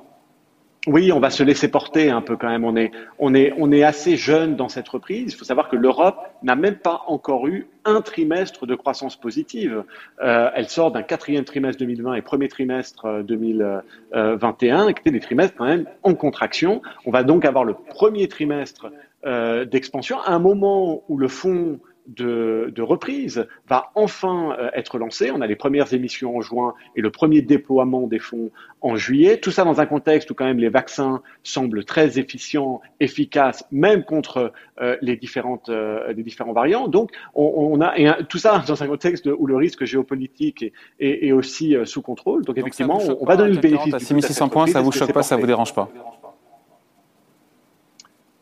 Oui, 0.86 1.12
on 1.12 1.20
va 1.20 1.28
se 1.28 1.42
laisser 1.42 1.68
porter 1.68 2.08
un 2.08 2.22
peu 2.22 2.36
quand 2.36 2.48
même. 2.48 2.64
On 2.64 2.74
est, 2.74 2.90
on 3.18 3.34
est, 3.34 3.52
on 3.58 3.70
est 3.70 3.82
assez 3.82 4.16
jeune 4.16 4.56
dans 4.56 4.70
cette 4.70 4.88
reprise. 4.88 5.32
Il 5.32 5.36
faut 5.36 5.44
savoir 5.44 5.68
que 5.68 5.76
l'Europe 5.76 6.16
n'a 6.42 6.56
même 6.56 6.76
pas 6.76 7.02
encore 7.06 7.46
eu 7.48 7.66
un 7.84 8.00
trimestre 8.00 8.66
de 8.66 8.74
croissance 8.74 9.16
positive. 9.16 9.84
Euh, 10.22 10.50
elle 10.54 10.68
sort 10.70 10.90
d'un 10.90 11.02
quatrième 11.02 11.44
trimestre 11.44 11.80
2020 11.80 12.14
et 12.14 12.22
premier 12.22 12.48
trimestre 12.48 13.22
2021, 13.22 14.92
qui 14.92 15.00
étaient 15.00 15.10
des 15.10 15.20
trimestres 15.20 15.54
quand 15.56 15.66
même 15.66 15.84
en 16.02 16.14
contraction. 16.14 16.80
On 17.04 17.10
va 17.10 17.24
donc 17.24 17.44
avoir 17.44 17.64
le 17.64 17.74
premier 17.74 18.26
trimestre 18.28 18.90
euh, 19.26 19.66
d'expansion 19.66 20.18
à 20.20 20.30
un 20.30 20.38
moment 20.38 21.02
où 21.10 21.18
le 21.18 21.28
fonds 21.28 21.78
de, 22.06 22.72
de, 22.74 22.82
reprise 22.82 23.46
va 23.68 23.90
enfin 23.94 24.56
euh, 24.58 24.70
être 24.74 24.98
lancé. 24.98 25.30
On 25.30 25.40
a 25.40 25.46
les 25.46 25.56
premières 25.56 25.92
émissions 25.92 26.36
en 26.36 26.40
juin 26.40 26.74
et 26.96 27.00
le 27.00 27.10
premier 27.10 27.42
déploiement 27.42 28.06
des 28.06 28.18
fonds 28.18 28.50
en 28.80 28.96
juillet. 28.96 29.38
Tout 29.38 29.50
ça 29.50 29.64
dans 29.64 29.80
un 29.80 29.86
contexte 29.86 30.30
où 30.30 30.34
quand 30.34 30.44
même 30.44 30.58
les 30.58 30.68
vaccins 30.68 31.22
semblent 31.42 31.84
très 31.84 32.18
efficients, 32.18 32.80
efficaces, 32.98 33.64
même 33.70 34.04
contre 34.04 34.52
euh, 34.80 34.96
les 35.02 35.16
différentes 35.16 35.68
euh, 35.68 36.12
les 36.12 36.22
différents 36.22 36.52
variants. 36.52 36.88
Donc 36.88 37.10
on, 37.34 37.70
on 37.72 37.80
a 37.80 37.96
et 37.98 38.10
tout 38.28 38.38
ça 38.38 38.62
dans 38.66 38.82
un 38.82 38.86
contexte 38.86 39.26
où 39.26 39.46
le 39.46 39.56
risque 39.56 39.84
géopolitique 39.84 40.62
est, 40.62 40.72
est, 40.98 41.26
est 41.26 41.32
aussi 41.32 41.76
euh, 41.76 41.84
sous 41.84 42.02
contrôle. 42.02 42.44
Donc, 42.44 42.56
Donc 42.56 42.58
effectivement, 42.58 42.98
on, 43.20 43.24
va 43.24 43.36
donner 43.36 43.54
le 43.54 43.60
bénéfice. 43.60 43.94
À 43.94 43.98
6600 43.98 44.48
points, 44.48 44.66
ça 44.66 44.80
vous 44.80 44.92
choque 44.92 45.12
pas, 45.12 45.22
ça 45.22 45.36
vous 45.36 45.46
dérange 45.46 45.74
pas? 45.74 45.88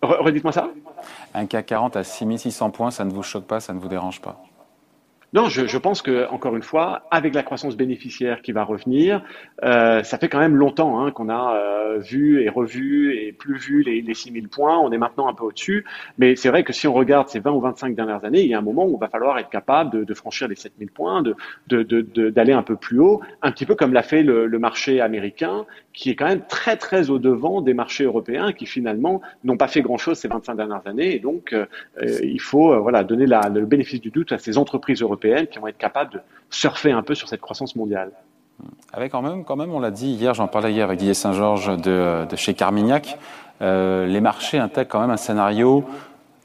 Redites-moi 0.02 0.52
ça. 0.52 0.70
Un 1.34 1.46
CAC 1.46 1.66
40 1.66 1.96
à 1.96 2.04
6600 2.04 2.70
points, 2.70 2.90
ça 2.90 3.04
ne 3.04 3.12
vous 3.12 3.22
choque 3.22 3.44
pas, 3.44 3.60
ça 3.60 3.72
ne 3.72 3.78
vous 3.78 3.88
dérange 3.88 4.20
pas 4.20 4.42
non, 5.34 5.50
je, 5.50 5.66
je, 5.66 5.76
pense 5.76 6.00
que 6.00 6.26
encore 6.30 6.56
une 6.56 6.62
fois, 6.62 7.02
avec 7.10 7.34
la 7.34 7.42
croissance 7.42 7.76
bénéficiaire 7.76 8.40
qui 8.40 8.52
va 8.52 8.64
revenir, 8.64 9.22
euh, 9.62 10.02
ça 10.02 10.16
fait 10.16 10.30
quand 10.30 10.38
même 10.38 10.56
longtemps 10.56 11.00
hein, 11.00 11.10
qu'on 11.10 11.28
a 11.28 11.54
euh, 11.54 11.98
vu 11.98 12.42
et 12.42 12.48
revu 12.48 13.14
et 13.14 13.32
plus 13.32 13.58
vu 13.58 13.82
les, 13.82 14.00
les 14.00 14.14
6000 14.14 14.48
points. 14.48 14.78
On 14.78 14.90
est 14.90 14.96
maintenant 14.96 15.28
un 15.28 15.34
peu 15.34 15.44
au-dessus, 15.44 15.84
mais 16.16 16.34
c'est 16.34 16.48
vrai 16.48 16.64
que 16.64 16.72
si 16.72 16.88
on 16.88 16.94
regarde 16.94 17.28
ces 17.28 17.40
20 17.40 17.50
ou 17.50 17.60
25 17.60 17.94
dernières 17.94 18.24
années, 18.24 18.40
il 18.40 18.48
y 18.48 18.54
a 18.54 18.58
un 18.58 18.62
moment 18.62 18.86
où 18.86 18.96
il 18.96 19.00
va 19.00 19.08
falloir 19.08 19.38
être 19.38 19.50
capable 19.50 19.90
de, 19.90 20.04
de 20.04 20.14
franchir 20.14 20.48
les 20.48 20.54
7000 20.54 20.90
points, 20.90 21.22
de, 21.22 22.30
d'aller 22.30 22.54
un 22.54 22.62
peu 22.62 22.76
plus 22.76 22.98
haut, 22.98 23.20
un 23.42 23.52
petit 23.52 23.66
peu 23.66 23.74
comme 23.74 23.92
l'a 23.92 24.02
fait 24.02 24.22
le, 24.22 24.46
le, 24.46 24.58
marché 24.58 25.02
américain, 25.02 25.66
qui 25.92 26.08
est 26.08 26.14
quand 26.14 26.26
même 26.26 26.46
très 26.48 26.76
très 26.76 27.10
au 27.10 27.18
devant 27.18 27.60
des 27.60 27.74
marchés 27.74 28.04
européens, 28.04 28.54
qui 28.54 28.64
finalement 28.64 29.20
n'ont 29.44 29.58
pas 29.58 29.68
fait 29.68 29.82
grand-chose 29.82 30.18
ces 30.18 30.28
25 30.28 30.54
dernières 30.54 30.86
années, 30.86 31.14
et 31.14 31.18
donc 31.18 31.52
euh, 31.52 31.66
il 32.22 32.40
faut 32.40 32.72
euh, 32.72 32.78
voilà 32.78 33.04
donner 33.04 33.26
la, 33.26 33.50
le 33.52 33.66
bénéfice 33.66 34.00
du 34.00 34.10
doute 34.10 34.32
à 34.32 34.38
ces 34.38 34.56
entreprises 34.56 35.02
européennes 35.02 35.17
qui 35.18 35.58
vont 35.58 35.66
être 35.68 35.78
capables 35.78 36.12
de 36.12 36.20
surfer 36.50 36.92
un 36.92 37.02
peu 37.02 37.14
sur 37.14 37.28
cette 37.28 37.40
croissance 37.40 37.76
mondiale. 37.76 38.12
Avec 38.92 39.12
quand 39.12 39.22
même, 39.22 39.44
quand 39.44 39.56
même, 39.56 39.72
on 39.72 39.80
l'a 39.80 39.90
dit 39.90 40.10
hier, 40.10 40.34
j'en 40.34 40.48
parlais 40.48 40.72
hier 40.72 40.86
avec 40.86 40.98
Didier 40.98 41.14
Saint-Georges 41.14 41.76
de, 41.76 42.26
de, 42.28 42.36
chez 42.36 42.54
Carmignac, 42.54 43.18
euh, 43.60 44.06
les 44.06 44.20
marchés 44.20 44.58
intègrent 44.58 44.90
quand 44.90 45.00
même 45.00 45.10
un 45.10 45.16
scénario 45.16 45.84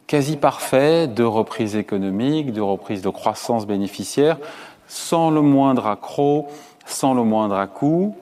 quasi 0.08 0.38
parfait 0.38 1.08
de 1.08 1.24
reprise 1.24 1.76
économique, 1.76 2.52
de 2.52 2.62
reprise 2.62 3.02
de 3.02 3.10
croissance 3.10 3.66
bénéficiaire, 3.66 4.38
sans 4.88 5.32
le 5.32 5.42
moindre 5.42 5.88
accroc, 5.88 6.48
sans 6.86 7.14
le 7.14 7.24
moindre 7.24 7.56
à-coup. 7.56 8.16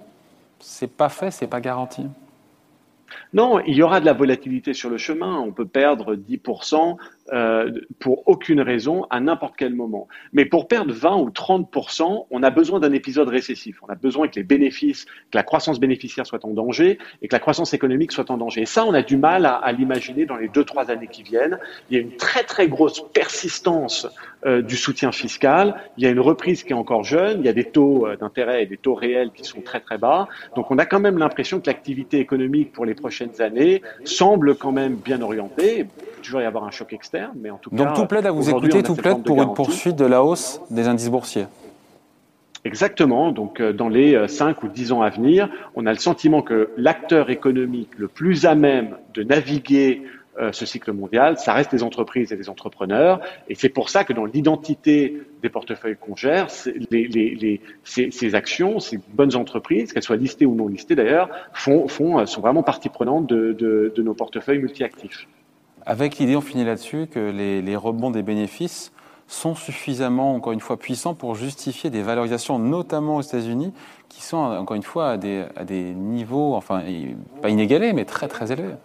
C'est 0.59 0.95
pas 0.95 1.09
fait, 1.09 1.31
c'est 1.31 1.47
pas 1.47 1.59
garanti. 1.59 2.05
Non, 3.33 3.59
il 3.59 3.75
y 3.75 3.83
aura 3.83 3.99
de 3.99 4.05
la 4.05 4.13
volatilité 4.13 4.73
sur 4.73 4.89
le 4.89 4.97
chemin. 4.97 5.39
On 5.39 5.51
peut 5.51 5.65
perdre 5.65 6.15
10% 6.15 6.97
euh, 7.33 7.71
pour 7.99 8.27
aucune 8.27 8.61
raison 8.61 9.05
à 9.09 9.19
n'importe 9.19 9.55
quel 9.57 9.73
moment. 9.73 10.07
Mais 10.33 10.45
pour 10.45 10.67
perdre 10.67 10.93
20 10.93 11.17
ou 11.17 11.29
30% 11.29 12.25
on 12.29 12.43
a 12.43 12.49
besoin 12.49 12.79
d'un 12.79 12.93
épisode 12.93 13.29
récessif. 13.29 13.81
On 13.83 13.87
a 13.87 13.95
besoin 13.95 14.27
que 14.27 14.35
les 14.35 14.43
bénéfices, 14.43 15.05
que 15.05 15.35
la 15.35 15.43
croissance 15.43 15.79
bénéficiaire 15.79 16.25
soit 16.25 16.43
en 16.45 16.51
danger 16.51 16.97
et 17.21 17.27
que 17.27 17.35
la 17.35 17.39
croissance 17.39 17.73
économique 17.73 18.11
soit 18.11 18.29
en 18.31 18.37
danger. 18.37 18.61
Et 18.61 18.65
ça, 18.65 18.85
on 18.85 18.93
a 18.93 19.01
du 19.01 19.17
mal 19.17 19.45
à, 19.45 19.71
l'imaginer 19.71 20.25
dans 20.25 20.35
les 20.35 20.47
deux 20.47 20.63
trois 20.63 20.91
années 20.91 21.07
qui 21.07 21.23
viennent. 21.23 21.59
Il 21.89 21.97
y 21.97 21.99
a 21.99 22.01
une 22.01 22.15
très 22.15 22.43
très 22.43 22.67
grosse 22.67 23.03
persistance 23.13 24.07
euh, 24.45 24.61
du 24.61 24.75
soutien 24.75 25.11
fiscal. 25.11 25.75
Il 25.97 26.03
y 26.03 26.07
a 26.07 26.09
une 26.09 26.19
reprise 26.19 26.63
qui 26.63 26.71
est 26.71 26.75
encore 26.75 27.03
jeune. 27.03 27.39
Il 27.39 27.45
y 27.45 27.49
a 27.49 27.53
des 27.53 27.65
taux 27.65 28.07
euh, 28.07 28.17
d'intérêt 28.17 28.63
et 28.63 28.65
des 28.65 28.77
taux 28.77 28.95
réels 28.95 29.31
qui 29.31 29.43
sont 29.43 29.61
très 29.61 29.79
très 29.79 29.97
bas. 29.97 30.27
Donc 30.55 30.71
on 30.71 30.77
a 30.77 30.85
quand 30.85 30.99
même 30.99 31.17
l'impression 31.17 31.59
que 31.59 31.67
l'activité 31.67 32.19
économique 32.19 32.71
pour 32.71 32.85
les 32.85 32.95
prochaines 32.95 33.41
années 33.41 33.81
semble 34.03 34.55
quand 34.55 34.71
même 34.71 34.95
bien 34.95 35.21
orientée. 35.21 35.79
Il 35.79 35.85
peut 35.85 36.21
toujours 36.21 36.41
y 36.41 36.45
avoir 36.45 36.63
un 36.63 36.71
choc 36.71 36.93
externe, 36.93 37.20
mais 37.35 37.49
en 37.49 37.57
tout 37.57 37.69
cas. 37.69 37.75
Donc 37.77 37.93
tout 37.93 38.05
plaide 38.05 38.25
à 38.25 38.31
vous 38.31 38.49
écouter, 38.49 38.83
tout 38.83 38.95
plaide 38.95 39.23
pour 39.23 39.41
une 39.41 39.53
poursuite 39.53 39.95
de 39.95 40.05
la 40.05 40.23
hausse 40.23 40.61
des 40.69 40.87
indices 40.87 41.09
boursiers. 41.09 41.45
Exactement. 42.63 43.31
Donc, 43.31 43.59
euh, 43.59 43.73
dans 43.73 43.89
les 43.89 44.27
5 44.27 44.61
ou 44.61 44.67
10 44.67 44.91
ans 44.91 45.01
à 45.01 45.09
venir, 45.09 45.49
on 45.75 45.87
a 45.87 45.93
le 45.93 45.97
sentiment 45.97 46.43
que 46.43 46.69
l'acteur 46.77 47.31
économique 47.31 47.89
le 47.97 48.07
plus 48.07 48.45
à 48.45 48.53
même 48.53 48.97
de 49.15 49.23
naviguer 49.23 50.03
euh, 50.39 50.53
ce 50.53 50.65
cycle 50.65 50.93
mondial, 50.93 51.37
ça 51.37 51.51
reste 51.51 51.73
les 51.73 51.83
entreprises 51.83 52.31
et 52.31 52.37
les 52.37 52.47
entrepreneurs. 52.47 53.19
Et 53.49 53.55
c'est 53.55 53.67
pour 53.67 53.89
ça 53.89 54.05
que 54.05 54.13
dans 54.13 54.23
l'identité 54.23 55.21
des 55.41 55.49
portefeuilles 55.49 55.97
qu'on 55.99 56.15
gère, 56.15 56.47
les, 56.89 57.07
les, 57.07 57.59
ces, 57.83 58.11
ces, 58.11 58.33
actions, 58.33 58.79
ces 58.79 58.97
bonnes 59.13 59.35
entreprises, 59.35 59.91
qu'elles 59.91 60.03
soient 60.03 60.15
listées 60.15 60.45
ou 60.45 60.55
non 60.55 60.69
listées 60.69 60.95
d'ailleurs, 60.95 61.29
font, 61.51 61.89
font, 61.89 62.19
euh, 62.19 62.25
sont 62.25 62.39
vraiment 62.39 62.63
partie 62.63 62.87
prenante 62.87 63.27
de, 63.27 63.51
de, 63.51 63.91
de 63.93 64.01
nos 64.01 64.13
portefeuilles 64.13 64.59
multi-actifs. 64.59 65.27
Avec 65.85 66.17
l'idée, 66.17 66.35
on 66.35 66.41
finit 66.41 66.63
là-dessus, 66.63 67.07
que 67.07 67.19
les, 67.19 67.75
rebonds 67.75 68.11
des 68.11 68.23
bénéfices 68.23 68.91
sont 69.27 69.55
suffisamment, 69.55 70.35
encore 70.35 70.53
une 70.53 70.59
fois, 70.59 70.77
puissants 70.77 71.13
pour 71.13 71.35
justifier 71.35 71.89
des 71.89 72.01
valorisations, 72.01 72.59
notamment 72.59 73.17
aux 73.17 73.21
États-Unis, 73.21 73.73
qui 74.09 74.21
sont, 74.21 74.37
encore 74.37 74.75
une 74.75 74.83
fois, 74.83 75.11
à 75.11 75.17
des, 75.17 75.45
à 75.55 75.63
des 75.63 75.93
niveaux, 75.93 76.53
enfin, 76.53 76.83
pas 77.41 77.49
inégalés, 77.49 77.93
mais 77.93 78.05
très, 78.05 78.27
très 78.27 78.51
élevés. 78.51 78.75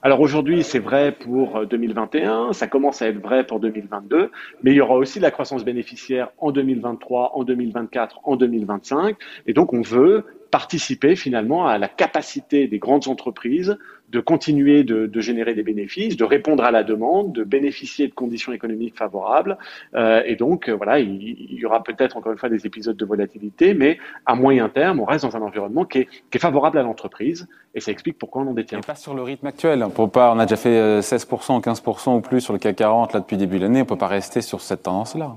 Alors 0.00 0.20
aujourd'hui, 0.20 0.62
c'est 0.62 0.78
vrai 0.78 1.10
pour 1.10 1.66
2021, 1.66 2.52
ça 2.52 2.68
commence 2.68 3.02
à 3.02 3.08
être 3.08 3.20
vrai 3.20 3.44
pour 3.44 3.58
2022, 3.58 4.30
mais 4.62 4.70
il 4.70 4.76
y 4.76 4.80
aura 4.80 4.94
aussi 4.94 5.18
de 5.18 5.24
la 5.24 5.32
croissance 5.32 5.64
bénéficiaire 5.64 6.28
en 6.38 6.52
2023, 6.52 7.32
en 7.34 7.42
2024, 7.42 8.20
en 8.22 8.36
2025. 8.36 9.16
Et 9.48 9.54
donc, 9.54 9.72
on 9.72 9.82
veut 9.82 10.24
participer 10.50 11.16
finalement 11.16 11.66
à 11.66 11.78
la 11.78 11.88
capacité 11.88 12.66
des 12.68 12.78
grandes 12.78 13.08
entreprises 13.08 13.76
de 14.10 14.20
continuer 14.20 14.84
de, 14.84 15.06
de, 15.06 15.20
générer 15.20 15.54
des 15.54 15.62
bénéfices, 15.62 16.16
de 16.16 16.24
répondre 16.24 16.64
à 16.64 16.70
la 16.70 16.82
demande, 16.82 17.32
de 17.32 17.44
bénéficier 17.44 18.08
de 18.08 18.14
conditions 18.14 18.52
économiques 18.52 18.96
favorables. 18.96 19.58
Euh, 19.94 20.22
et 20.24 20.36
donc, 20.36 20.68
euh, 20.68 20.72
voilà, 20.74 20.98
il, 20.98 21.52
y 21.52 21.64
aura 21.66 21.82
peut-être 21.82 22.16
encore 22.16 22.32
une 22.32 22.38
fois 22.38 22.48
des 22.48 22.66
épisodes 22.66 22.96
de 22.96 23.04
volatilité, 23.04 23.74
mais 23.74 23.98
à 24.24 24.34
moyen 24.34 24.68
terme, 24.70 25.00
on 25.00 25.04
reste 25.04 25.24
dans 25.24 25.36
un 25.36 25.42
environnement 25.42 25.84
qui 25.84 25.98
est, 25.98 26.04
qui 26.06 26.38
est 26.38 26.40
favorable 26.40 26.78
à 26.78 26.82
l'entreprise. 26.82 27.48
Et 27.74 27.80
ça 27.80 27.92
explique 27.92 28.18
pourquoi 28.18 28.42
on 28.42 28.48
en 28.48 28.54
détient. 28.54 28.78
Et 28.78 28.82
pas 28.82 28.94
sur 28.94 29.14
le 29.14 29.22
rythme 29.22 29.46
actuel. 29.46 29.84
Pas, 30.12 30.32
on 30.34 30.38
a 30.38 30.46
déjà 30.46 30.56
fait 30.56 31.00
16%, 31.00 31.62
15% 31.62 32.16
ou 32.16 32.20
plus 32.20 32.40
sur 32.40 32.54
le 32.54 32.58
CAC 32.58 32.76
40 32.76 33.12
là 33.12 33.20
depuis 33.20 33.36
début 33.36 33.58
de 33.58 33.64
l'année. 33.64 33.82
On 33.82 33.84
peut 33.84 33.96
pas 33.96 34.06
rester 34.06 34.40
sur 34.40 34.62
cette 34.62 34.84
tendance-là. 34.84 35.36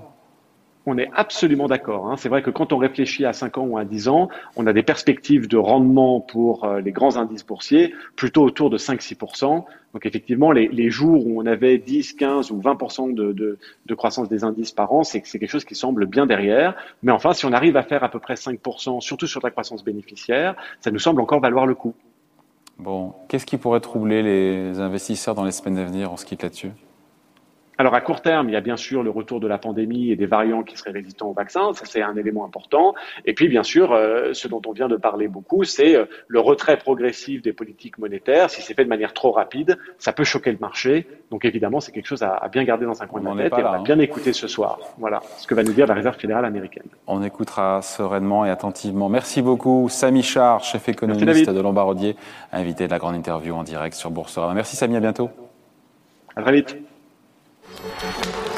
On 0.88 0.98
est 0.98 1.10
absolument 1.14 1.68
d'accord. 1.68 2.08
Hein. 2.08 2.16
C'est 2.18 2.30
vrai 2.30 2.42
que 2.42 2.50
quand 2.50 2.74
on 2.74 2.78
réfléchit 2.78 3.26
à 3.26 3.34
5 3.34 3.60
ans 3.60 3.66
ou 3.66 3.78
à 3.78 3.86
10 3.86 4.08
ans, 4.08 4.30
on 4.56 4.66
a 4.66 4.74
des 4.74 4.82
perspectives 4.82 5.48
de 5.48 5.58
rendement 5.58 6.22
pour 6.22 6.66
euh, 6.66 6.82
les 6.82 6.92
grands 6.92 7.18
indices 7.18 7.46
boursiers 7.46 7.94
plutôt 8.16 8.44
autour 8.44 8.72
de 8.72 8.80
5-6%. 8.80 9.64
Donc 9.94 10.06
effectivement, 10.06 10.52
les, 10.52 10.90
jours 10.90 11.28
où 11.28 11.40
on 11.40 11.46
avait 11.46 11.78
10, 11.78 12.14
15 12.14 12.52
ou 12.52 12.60
20% 12.60 13.14
de, 13.14 13.32
de, 13.32 13.60
de, 13.86 13.96
croissance 13.96 14.28
des 14.30 14.44
indices 14.44 14.72
par 14.72 14.92
an, 14.94 15.04
c'est 15.04 15.22
quelque 15.22 15.48
chose 15.48 15.66
qui 15.66 15.76
semble 15.76 16.08
bien 16.08 16.26
derrière. 16.26 16.76
Mais 17.04 17.12
enfin, 17.12 17.34
si 17.34 17.46
on 17.46 17.52
arrive 17.52 17.78
à 17.78 17.84
faire 17.84 18.04
à 18.04 18.10
peu 18.10 18.20
près 18.20 18.36
5%, 18.36 19.02
surtout 19.02 19.28
sur 19.28 19.42
la 19.44 19.52
croissance 19.52 19.84
bénéficiaire, 19.84 20.56
ça 20.80 20.92
nous 20.92 21.00
semble 21.00 21.22
encore 21.22 21.42
valoir 21.42 21.68
le 21.68 21.76
coup. 21.76 21.94
Bon, 22.80 23.14
qu'est-ce 23.28 23.46
qui 23.46 23.58
pourrait 23.58 23.82
troubler 23.82 24.24
les 24.24 24.80
investisseurs 24.80 25.36
dans 25.36 25.44
les 25.44 25.52
semaines 25.52 25.78
à 25.78 25.86
venir? 25.86 26.12
On 26.12 26.18
se 26.18 26.26
quitte 26.26 26.42
là-dessus. 26.42 26.72
Alors 27.82 27.96
à 27.96 28.02
court 28.02 28.22
terme, 28.22 28.48
il 28.48 28.54
y 28.54 28.56
a 28.56 28.62
bien 28.62 28.78
sûr 28.78 29.02
le 29.02 29.10
retour 29.10 29.40
de 29.40 29.48
la 29.48 29.58
pandémie 29.58 30.12
et 30.12 30.16
des 30.16 30.28
variants 30.28 30.62
qui 30.62 30.78
seraient 30.78 30.92
résistants 30.92 31.30
au 31.30 31.34
vaccin, 31.34 31.74
ça 31.74 31.86
c'est 31.86 32.04
un 32.04 32.16
élément 32.16 32.46
important. 32.46 32.94
Et 33.26 33.34
puis 33.34 33.48
bien 33.48 33.64
sûr, 33.64 33.92
euh, 33.92 34.34
ce 34.34 34.48
dont 34.48 34.62
on 34.68 34.72
vient 34.72 34.88
de 34.88 34.98
parler 34.98 35.28
beaucoup, 35.28 35.64
c'est 35.64 35.96
euh, 35.96 36.06
le 36.28 36.40
retrait 36.40 36.78
progressif 36.78 37.42
des 37.42 37.54
politiques 37.54 37.98
monétaires. 37.98 38.52
Si 38.52 38.62
c'est 38.62 38.76
fait 38.76 38.84
de 38.84 38.90
manière 38.90 39.16
trop 39.16 39.32
rapide, 39.32 39.80
ça 39.98 40.14
peut 40.14 40.24
choquer 40.24 40.52
le 40.52 40.60
marché. 40.60 41.08
Donc 41.32 41.44
évidemment, 41.44 41.80
c'est 41.80 41.92
quelque 41.92 42.06
chose 42.06 42.22
à, 42.22 42.36
à, 42.36 42.50
bien 42.50 42.64
garder 42.66 42.86
dans 42.86 43.02
un 43.02 43.08
coin 43.08 43.20
on 43.26 43.34
de 43.34 43.40
la 43.40 43.50
tête 43.50 43.58
et 43.58 43.64
là, 43.64 43.70
on 43.70 43.72
va 43.72 43.78
hein. 43.80 43.84
bien 43.84 43.98
écouter 43.98 44.32
ce 44.32 44.48
soir. 44.48 44.78
Voilà 45.00 45.20
ce 45.40 45.48
que 45.48 45.56
va 45.56 45.64
nous 45.64 45.74
dire 45.74 45.88
la 45.88 45.96
Réserve 45.96 46.18
fédérale 46.20 46.46
américaine. 46.46 46.86
On 47.08 47.24
écoutera 47.24 47.82
sereinement 47.82 48.46
et 48.46 48.52
attentivement. 48.52 49.10
Merci 49.10 49.42
beaucoup, 49.42 49.90
Samy 49.90 50.22
Char, 50.22 50.64
chef 50.64 50.88
économiste 50.88 51.50
de 51.50 51.60
Lombardier, 51.60 52.16
invité 52.52 52.86
de 52.86 52.92
la 52.92 53.00
grande 53.00 53.16
interview 53.16 53.56
en 53.56 53.64
direct 53.64 53.96
sur 53.96 54.12
Boursorama. 54.12 54.54
Merci 54.54 54.76
Samy, 54.76 54.98
à 54.98 55.00
bientôt. 55.00 55.32
À 56.36 56.44
très 56.44 56.52
vite. 56.52 56.91
Thank 57.84 58.46
you. 58.46 58.51